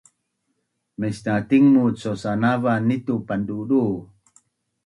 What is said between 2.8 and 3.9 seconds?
ni tu pandudu